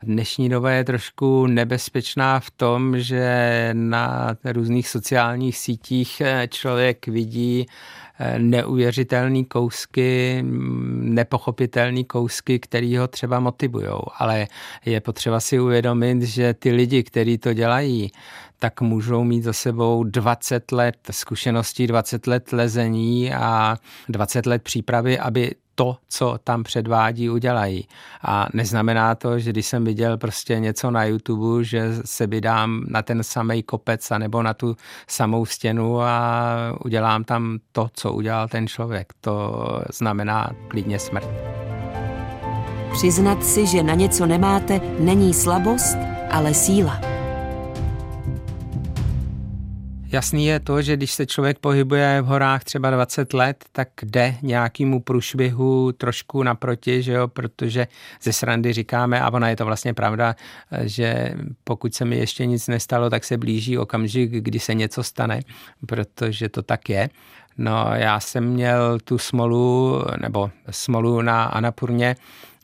Dnešní 0.03 0.49
doba 0.49 0.71
je 0.71 0.83
trošku 0.83 1.47
nebezpečná 1.47 2.39
v 2.39 2.51
tom, 2.51 2.99
že 2.99 3.69
na 3.73 4.35
různých 4.45 4.87
sociálních 4.87 5.57
sítích 5.57 6.21
eh, 6.21 6.47
člověk 6.51 7.07
vidí 7.07 7.65
eh, 8.19 8.39
neuvěřitelné 8.39 9.43
kousky, 9.43 10.43
nepochopitelné 10.99 12.03
kousky, 12.03 12.59
které 12.59 12.99
ho 12.99 13.07
třeba 13.07 13.39
motivují. 13.39 13.87
Ale 14.17 14.47
je 14.85 15.01
potřeba 15.01 15.39
si 15.39 15.59
uvědomit, 15.59 16.21
že 16.21 16.53
ty 16.53 16.71
lidi, 16.71 17.03
kteří 17.03 17.37
to 17.37 17.53
dělají, 17.53 18.11
tak 18.59 18.81
můžou 18.81 19.23
mít 19.23 19.41
za 19.43 19.53
sebou 19.53 20.03
20 20.03 20.71
let 20.71 20.95
zkušeností, 21.11 21.87
20 21.87 22.27
let 22.27 22.51
lezení 22.53 23.33
a 23.33 23.77
20 24.09 24.45
let 24.45 24.63
přípravy, 24.63 25.19
aby 25.19 25.51
to, 25.75 25.97
co 26.09 26.35
tam 26.43 26.63
předvádí, 26.63 27.29
udělají. 27.29 27.87
A 28.21 28.47
neznamená 28.53 29.15
to, 29.15 29.39
že 29.39 29.49
když 29.49 29.65
jsem 29.65 29.85
viděl 29.85 30.17
prostě 30.17 30.59
něco 30.59 30.91
na 30.91 31.03
YouTube, 31.03 31.63
že 31.63 31.89
se 32.05 32.27
vydám 32.27 32.83
na 32.87 33.01
ten 33.01 33.23
samý 33.23 33.63
kopec 33.63 34.09
nebo 34.17 34.43
na 34.43 34.53
tu 34.53 34.75
samou 35.07 35.45
stěnu 35.45 36.01
a 36.01 36.55
udělám 36.85 37.23
tam 37.23 37.59
to, 37.71 37.89
co 37.93 38.13
udělal 38.13 38.47
ten 38.47 38.67
člověk. 38.67 39.13
To 39.21 39.65
znamená 39.93 40.49
klidně 40.67 40.99
smrt. 40.99 41.27
Přiznat 42.93 43.45
si, 43.45 43.67
že 43.67 43.83
na 43.83 43.93
něco 43.93 44.25
nemáte, 44.25 44.81
není 44.99 45.33
slabost, 45.33 45.97
ale 46.31 46.53
síla. 46.53 47.22
Jasný 50.13 50.45
je 50.45 50.59
to, 50.59 50.81
že 50.81 50.97
když 50.97 51.11
se 51.11 51.25
člověk 51.25 51.59
pohybuje 51.59 52.21
v 52.21 52.25
horách 52.25 52.63
třeba 52.63 52.91
20 52.91 53.33
let, 53.33 53.65
tak 53.71 53.89
jde 54.03 54.35
nějakému 54.41 55.01
průšvihu 55.01 55.91
trošku 55.91 56.43
naproti, 56.43 57.03
že 57.03 57.13
jo, 57.13 57.27
protože 57.27 57.87
ze 58.21 58.33
srandy 58.33 58.73
říkáme, 58.73 59.21
a 59.21 59.33
ona 59.33 59.49
je 59.49 59.55
to 59.55 59.65
vlastně 59.65 59.93
pravda, 59.93 60.35
že 60.81 61.33
pokud 61.63 61.93
se 61.93 62.05
mi 62.05 62.17
ještě 62.17 62.45
nic 62.45 62.67
nestalo, 62.67 63.09
tak 63.09 63.23
se 63.23 63.37
blíží 63.37 63.77
okamžik, 63.77 64.31
kdy 64.31 64.59
se 64.59 64.73
něco 64.73 65.03
stane, 65.03 65.39
protože 65.85 66.49
to 66.49 66.61
tak 66.61 66.89
je. 66.89 67.09
No 67.57 67.89
já 67.93 68.19
jsem 68.19 68.43
měl 68.43 68.99
tu 69.03 69.17
smolu, 69.17 70.01
nebo 70.21 70.51
smolu 70.69 71.21
na 71.21 71.43
Anapurně, 71.43 72.15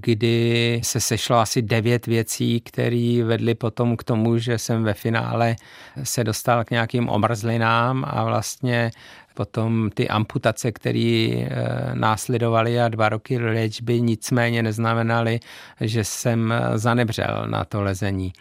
kdy 0.02 0.80
se 0.84 1.00
sešlo 1.00 1.38
asi 1.38 1.62
devět 1.62 2.08
věcí, 2.08 2.62
které 2.62 3.22
vedly 3.24 3.56
potom 3.56 3.98
k 3.98 4.04
tomu, 4.04 4.38
že 4.38 4.58
jsem 4.58 4.84
ve 4.84 4.94
finále 4.94 5.56
se 6.04 6.24
dostal 6.24 6.64
k 6.64 6.72
nějakým 6.72 7.10
omrzlinám 7.10 8.06
a 8.08 8.24
vlastně 8.24 8.92
potom 9.34 9.90
ty 9.94 10.08
amputace, 10.08 10.72
které 10.72 11.30
eh, 11.34 11.50
následovaly 11.94 12.82
a 12.82 12.88
dva 12.88 13.10
roky 13.10 13.38
léčby 13.40 14.02
nicméně 14.02 14.64
neznamenaly, 14.64 15.40
že 15.82 16.04
jsem 16.04 16.54
zanebřel 16.76 17.48
na 17.50 17.66
to 17.66 17.82
lezení. 17.82 18.34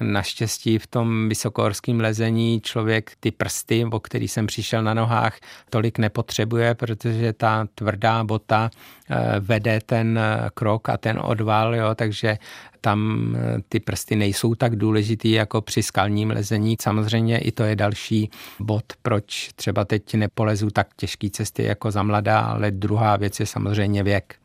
Naštěstí 0.00 0.78
v 0.78 0.86
tom 0.86 1.28
vysokohorském 1.28 2.00
lezení 2.00 2.60
člověk 2.60 3.12
ty 3.20 3.30
prsty, 3.30 3.84
o 3.84 4.00
který 4.00 4.28
jsem 4.28 4.46
přišel 4.46 4.82
na 4.82 4.94
nohách, 4.94 5.38
tolik 5.70 5.98
nepotřebuje, 5.98 6.74
protože 6.74 7.32
ta 7.32 7.66
tvrdá 7.74 8.24
bota 8.24 8.70
eh, 9.10 9.16
vede 9.40 9.80
ten 9.86 10.18
eh, 10.18 10.50
krok 10.54 10.88
a 10.88 10.96
ten 10.96 11.20
odval, 11.22 11.74
jo, 11.74 11.94
takže 11.94 12.38
tam 12.80 13.28
eh, 13.36 13.56
ty 13.68 13.80
prsty 13.80 14.16
nejsou 14.16 14.54
tak 14.54 14.76
důležitý 14.76 15.30
jako 15.30 15.60
při 15.60 15.82
skalním 15.82 16.30
lezení. 16.30 16.76
Samozřejmě 16.80 17.38
i 17.38 17.52
to 17.52 17.62
je 17.62 17.76
další 17.76 18.30
bod, 18.60 18.84
proč 19.02 19.50
třeba 19.54 19.84
teď 19.84 20.14
nepolezu 20.14 20.70
tak 20.70 20.86
těžké 20.96 21.30
cesty 21.30 21.64
jako 21.64 21.90
za 21.90 22.02
mladá, 22.02 22.40
ale 22.40 22.70
druhá 22.70 23.16
věc 23.16 23.40
je 23.40 23.46
samozřejmě 23.46 24.02
věk. 24.02 24.36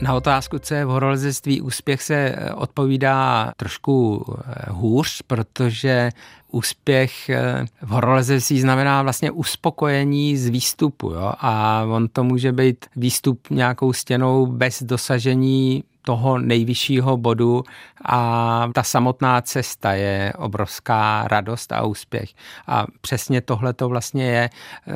Na 0.00 0.14
otázku, 0.14 0.58
co 0.58 0.74
je 0.74 0.84
v 0.84 0.88
horolezectví 0.88 1.60
úspěch, 1.60 2.02
se 2.02 2.14
eh, 2.14 2.54
odpovídá 2.54 3.52
trošku 3.56 4.24
eh, 4.28 4.70
hůř, 4.70 5.22
protože 5.26 6.10
úspěch 6.50 7.28
eh, 7.28 7.64
v 7.82 7.88
horolezectví 7.88 8.60
znamená 8.60 9.02
vlastně 9.02 9.30
uspokojení 9.30 10.36
z 10.36 10.48
výstupu. 10.48 11.10
Jo? 11.10 11.32
A 11.38 11.84
on 11.88 12.08
to 12.08 12.24
může 12.24 12.52
být 12.52 12.86
výstup 12.96 13.50
nějakou 13.50 13.92
stěnou 13.92 14.46
bez 14.46 14.82
dosažení 14.82 15.84
toho 16.04 16.38
nejvyššího 16.38 17.16
bodu 17.16 17.64
a 18.04 18.70
ta 18.74 18.82
samotná 18.82 19.40
cesta 19.40 19.92
je 19.92 20.32
obrovská 20.38 21.28
radost 21.28 21.72
a 21.72 21.82
úspěch. 21.82 22.30
A 22.66 22.86
přesně 23.00 23.40
tohle 23.40 23.72
to 23.72 23.88
vlastně 23.88 24.24
je. 24.24 24.50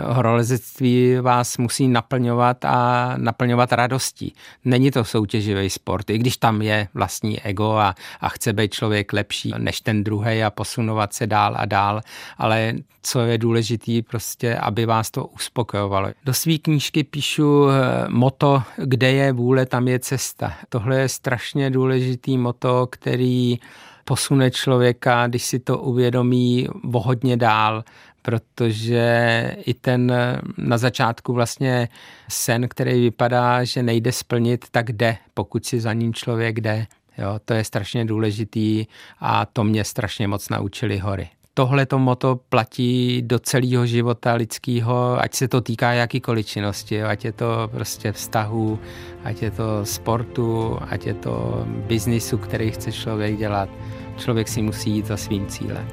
Horolezectví 0.06 1.16
vás 1.20 1.58
musí 1.58 1.88
naplňovat 1.88 2.64
a 2.64 3.12
naplňovat 3.16 3.72
radostí. 3.72 4.34
Není 4.64 4.90
to 4.90 5.04
soutěživý 5.04 5.70
sport, 5.70 6.10
i 6.10 6.18
když 6.18 6.36
tam 6.36 6.62
je 6.62 6.88
vlastní 6.94 7.40
ego 7.40 7.72
a, 7.72 7.94
a 8.20 8.28
chce 8.28 8.52
být 8.52 8.74
člověk 8.74 9.12
lepší 9.12 9.52
než 9.58 9.80
ten 9.80 10.04
druhý 10.04 10.42
a 10.42 10.50
posunovat 10.50 11.12
se 11.12 11.26
dál 11.26 11.54
a 11.56 11.64
dál, 11.64 12.00
ale 12.38 12.74
co 13.02 13.20
je 13.20 13.38
důležitý, 13.38 14.02
prostě, 14.02 14.56
aby 14.56 14.86
vás 14.86 15.10
to 15.10 15.26
uspokojovalo. 15.26 16.08
Do 16.24 16.34
své 16.34 16.58
knížky 16.58 17.04
píšu 17.04 17.68
eh, 17.68 18.04
moto, 18.08 18.62
kde 18.76 19.12
je 19.12 19.32
vůle, 19.32 19.66
tam 19.66 19.88
je 19.88 19.98
cesta. 19.98 20.52
Tohle 20.68 20.97
je 20.98 21.08
strašně 21.08 21.70
důležitý 21.70 22.38
moto, 22.38 22.86
který 22.90 23.58
posune 24.04 24.50
člověka, 24.50 25.26
když 25.26 25.44
si 25.44 25.58
to 25.58 25.78
uvědomí, 25.78 26.68
o 26.92 27.00
hodně 27.00 27.36
dál, 27.36 27.84
protože 28.22 29.56
i 29.66 29.74
ten 29.74 30.12
na 30.58 30.78
začátku 30.78 31.32
vlastně 31.32 31.88
sen, 32.28 32.68
který 32.68 33.00
vypadá, 33.00 33.64
že 33.64 33.82
nejde 33.82 34.12
splnit, 34.12 34.64
tak 34.70 34.92
jde, 34.92 35.16
pokud 35.34 35.66
si 35.66 35.80
za 35.80 35.92
ním 35.92 36.14
člověk 36.14 36.60
jde. 36.60 36.86
Jo, 37.18 37.40
to 37.44 37.54
je 37.54 37.64
strašně 37.64 38.04
důležitý 38.04 38.86
a 39.20 39.46
to 39.46 39.64
mě 39.64 39.84
strašně 39.84 40.28
moc 40.28 40.48
naučili 40.48 40.98
hory 40.98 41.28
tohle 41.58 41.86
to 41.86 41.98
moto 41.98 42.40
platí 42.48 43.22
do 43.22 43.38
celého 43.38 43.86
života 43.86 44.34
lidského, 44.34 45.18
ať 45.20 45.34
se 45.34 45.48
to 45.48 45.60
týká 45.60 45.92
jakýkoliv 45.92 46.46
činnosti, 46.46 47.02
ať 47.02 47.24
je 47.24 47.32
to 47.32 47.68
prostě 47.70 48.12
vztahu, 48.12 48.78
ať 49.24 49.42
je 49.42 49.50
to 49.50 49.66
sportu, 49.82 50.78
ať 50.90 51.06
je 51.06 51.14
to 51.14 51.66
biznisu, 51.66 52.38
který 52.38 52.70
chce 52.70 52.92
člověk 52.92 53.38
dělat. 53.38 53.68
Člověk 54.16 54.48
si 54.48 54.62
musí 54.62 54.90
jít 54.90 55.06
za 55.06 55.16
svým 55.16 55.46
cílem. 55.46 55.88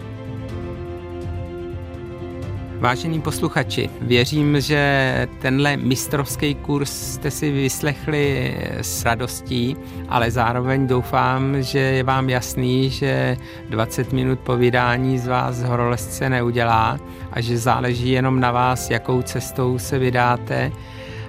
Vážení 2.86 3.22
posluchači, 3.22 3.90
věřím, 4.02 4.62
že 4.62 5.28
tenhle 5.42 5.78
mistrovský 5.78 6.56
kurz 6.56 6.90
jste 6.90 7.32
si 7.32 7.52
vyslechli 7.52 8.56
s 8.82 9.06
radostí, 9.06 9.78
ale 10.10 10.32
zároveň 10.32 10.88
doufám, 10.88 11.62
že 11.62 11.80
je 11.80 12.04
vám 12.04 12.30
jasný, 12.30 12.90
že 12.90 13.38
20 13.70 14.14
minut 14.14 14.40
povídání 14.40 15.20
z 15.20 15.28
vás 15.28 15.64
horolezce 15.64 16.30
neudělá 16.30 17.00
a 17.32 17.42
že 17.42 17.58
záleží 17.58 18.12
jenom 18.12 18.40
na 18.40 18.52
vás, 18.52 18.90
jakou 18.90 19.22
cestou 19.22 19.80
se 19.80 20.00
vydáte. 20.00 20.72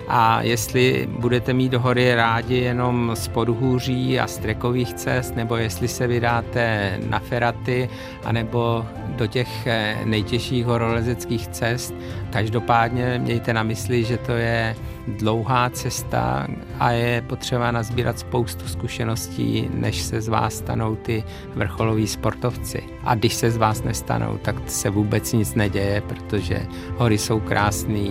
A 0.08 0.42
jestli 0.42 1.08
budete 1.18 1.52
mít 1.52 1.68
do 1.68 1.80
hory 1.80 2.14
rádi 2.14 2.56
jenom 2.56 3.10
z 3.14 3.28
podhůří 3.28 4.20
a 4.20 4.26
z 4.26 4.38
trekových 4.38 4.94
cest, 4.94 5.36
nebo 5.36 5.56
jestli 5.56 5.88
se 5.88 6.06
vydáte 6.06 6.98
na 7.08 7.18
feraty, 7.18 7.88
anebo 8.24 8.86
do 9.16 9.26
těch 9.26 9.66
eh, 9.66 9.96
nejtěžších 10.04 10.66
horolezeckých 10.66 11.48
cest. 11.48 11.94
Každopádně 12.30 13.18
mějte 13.18 13.54
na 13.54 13.62
mysli, 13.62 14.04
že 14.04 14.18
to 14.18 14.32
je 14.32 14.76
dlouhá 15.08 15.70
cesta 15.70 16.46
a 16.78 16.90
je 16.90 17.22
potřeba 17.22 17.70
nazbírat 17.70 18.18
spoustu 18.18 18.68
zkušeností, 18.68 19.68
než 19.74 20.02
se 20.02 20.20
z 20.20 20.28
vás 20.28 20.54
stanou 20.54 20.96
ty 20.96 21.24
vrcholoví 21.54 22.06
sportovci. 22.06 22.82
A 23.04 23.14
když 23.14 23.34
se 23.34 23.50
z 23.50 23.56
vás 23.56 23.82
nestanou, 23.82 24.38
tak 24.38 24.56
se 24.66 24.90
vůbec 24.90 25.32
nic 25.32 25.54
neděje, 25.54 26.00
protože 26.00 26.66
hory 26.96 27.18
jsou 27.18 27.40
krásné 27.40 28.08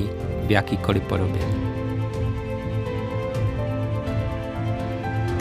v 0.47 0.51
jakýkoliv 0.51 1.03
podobě. 1.03 1.74